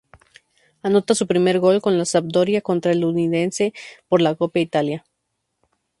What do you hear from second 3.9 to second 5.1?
por Copa Italia.